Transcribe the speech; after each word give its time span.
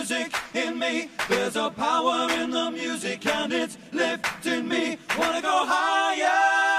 music 0.00 0.32
in 0.54 0.78
me. 0.78 1.10
There's 1.28 1.56
a 1.56 1.68
power 1.68 2.32
in 2.32 2.50
the 2.50 2.70
music 2.70 3.26
and 3.26 3.52
it's 3.52 3.76
lifting 3.92 4.66
me. 4.66 4.96
Wanna 5.18 5.42
go 5.42 5.66
higher. 5.66 6.69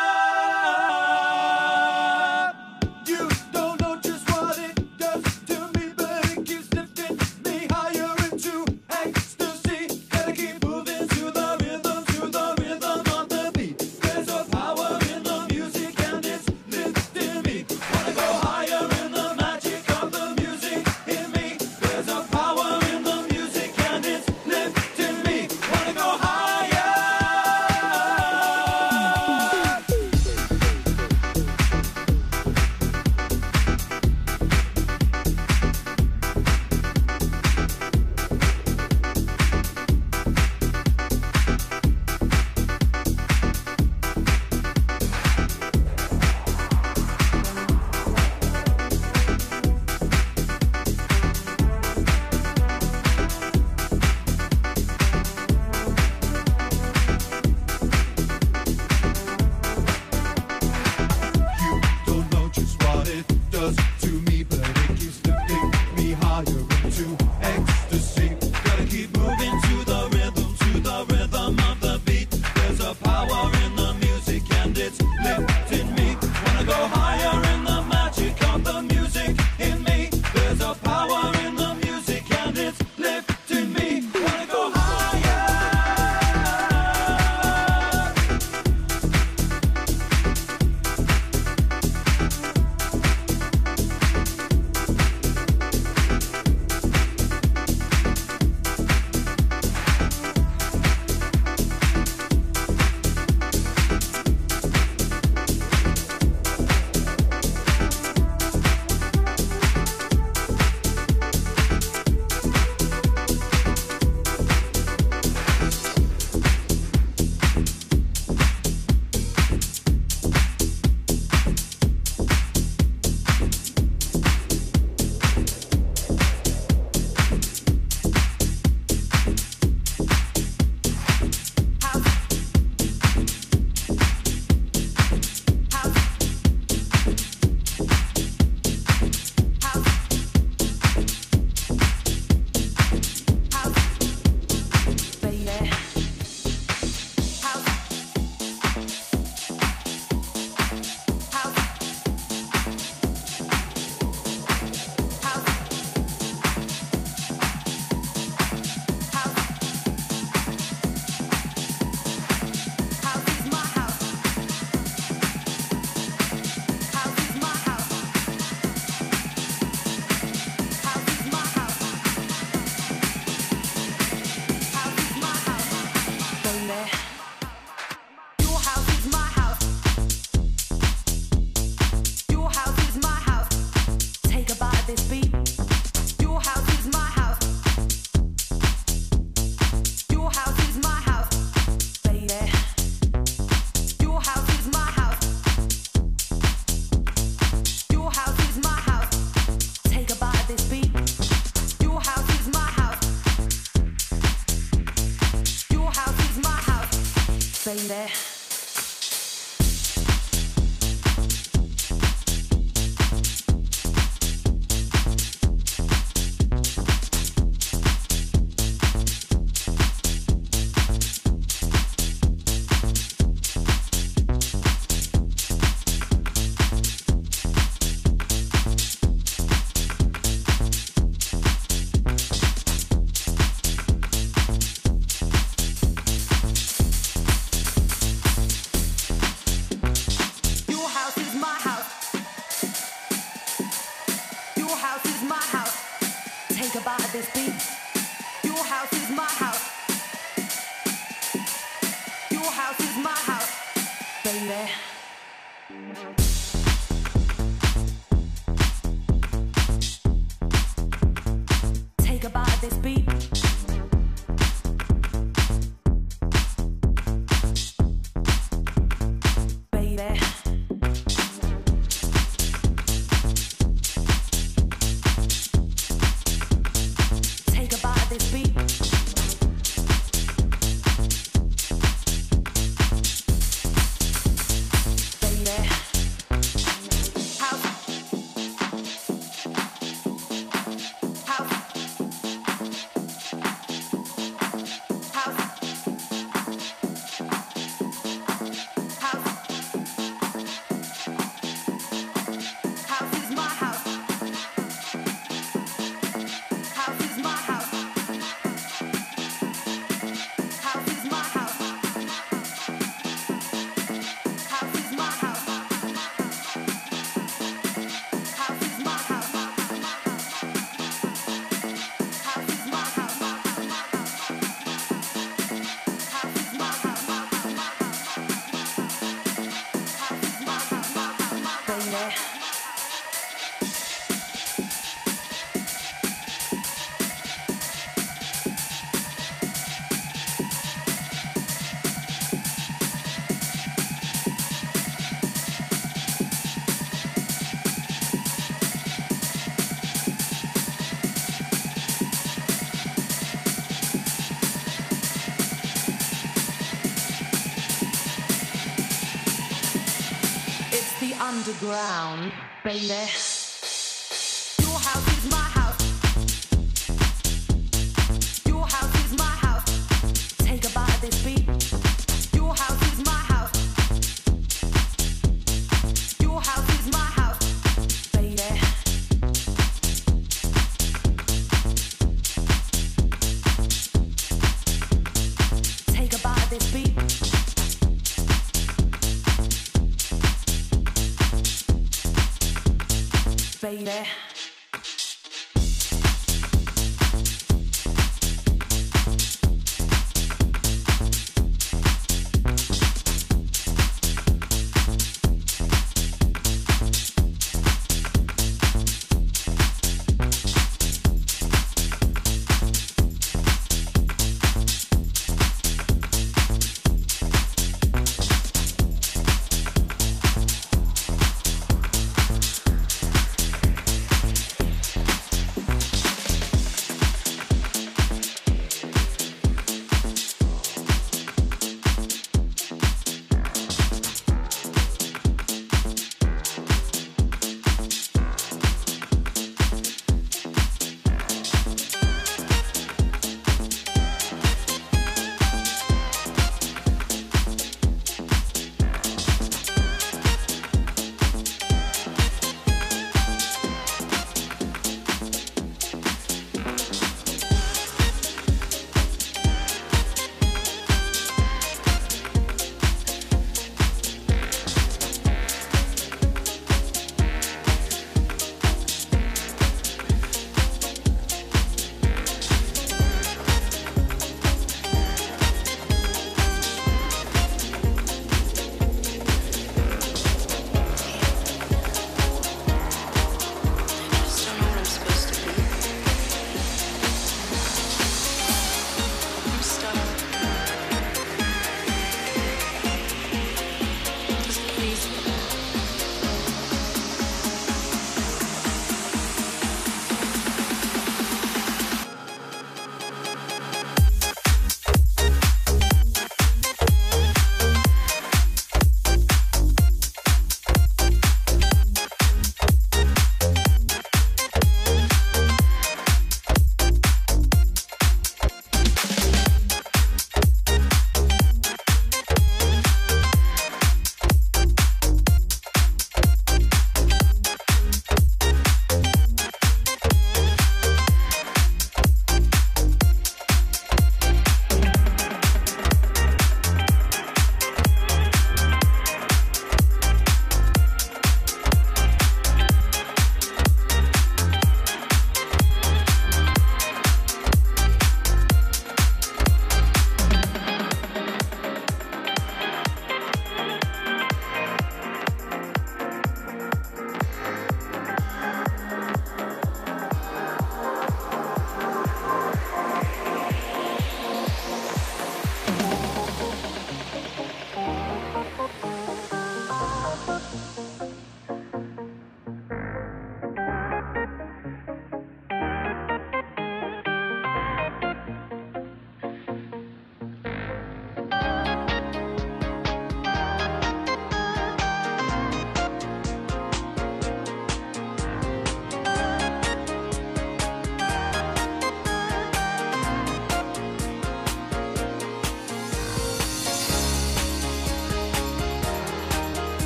The 361.60 361.67
underground, 361.67 362.31
baby. 362.63 363.21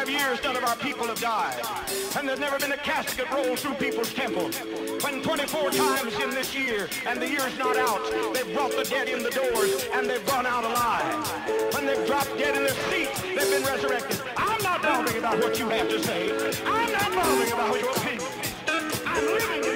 25 0.00 0.20
years, 0.20 0.42
none 0.42 0.56
of 0.56 0.64
our 0.64 0.76
people 0.76 1.06
have 1.06 1.20
died. 1.20 1.60
And 2.16 2.26
there's 2.26 2.38
never 2.38 2.58
been 2.58 2.72
a 2.72 2.76
casket 2.78 3.30
rolled 3.30 3.58
through 3.58 3.74
people's 3.74 4.14
temple. 4.14 4.48
When 5.02 5.22
24 5.22 5.70
times 5.72 6.14
in 6.14 6.30
this 6.30 6.54
year, 6.54 6.88
and 7.06 7.20
the 7.20 7.28
year's 7.28 7.56
not 7.58 7.76
out, 7.76 8.00
they've 8.32 8.50
brought 8.54 8.70
the 8.70 8.84
dead 8.84 9.10
in 9.10 9.22
the 9.22 9.28
doors, 9.28 9.84
and 9.92 10.08
they've 10.08 10.24
gone 10.26 10.46
out 10.46 10.64
alive. 10.64 11.74
When 11.74 11.84
they've 11.84 12.06
dropped 12.06 12.30
dead 12.38 12.56
in 12.56 12.62
their 12.62 12.74
seats, 12.88 13.20
they've 13.20 13.50
been 13.50 13.64
resurrected. 13.64 14.22
I'm 14.38 14.62
not 14.62 14.82
bothering 14.82 15.18
about 15.18 15.38
what 15.38 15.58
you 15.58 15.68
have 15.68 15.88
to 15.90 16.02
say. 16.02 16.30
I'm 16.64 16.92
not 16.92 17.12
bothering 17.12 17.52
about 17.52 17.78
your 17.78 17.90
opinion. 17.90 18.28
I'm 19.06 19.26
living 19.26 19.69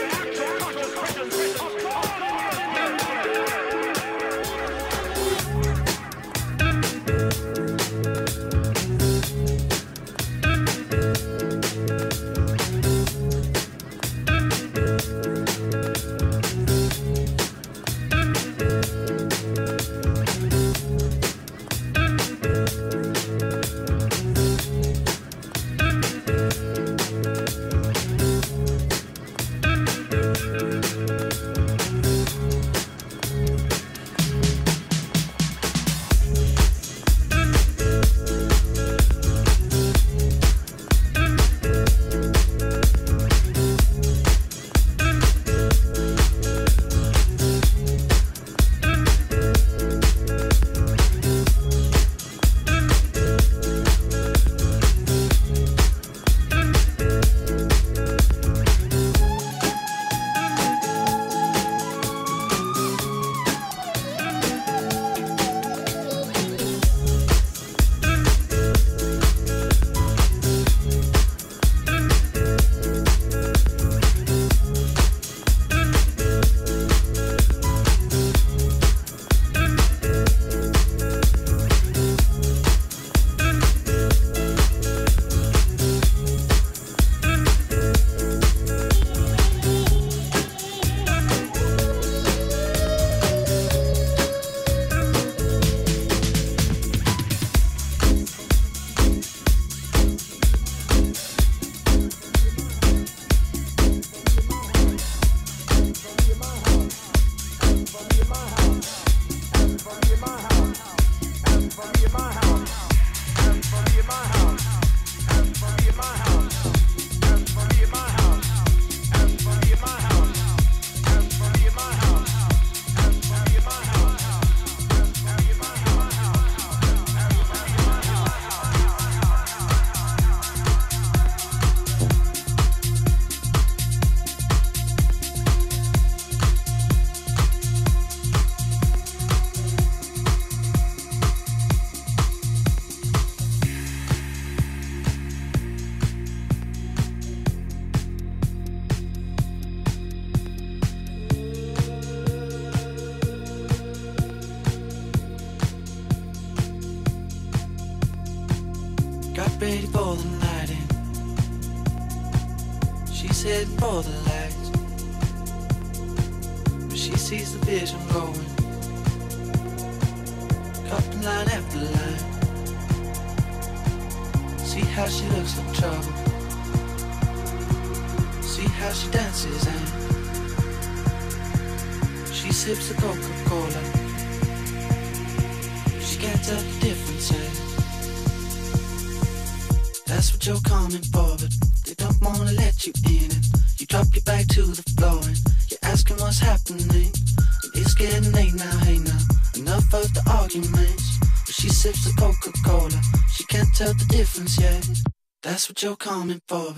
you're 205.84 205.96
coming 205.96 206.40
for, 206.48 206.72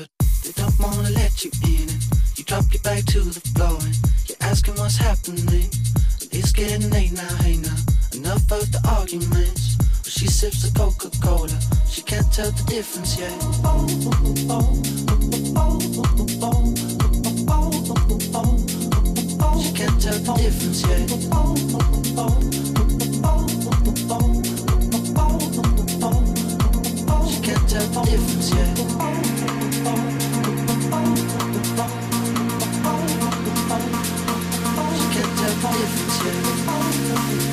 different 35.78 37.45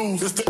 blues. 0.00 0.22
It's 0.22 0.32
the 0.32 0.49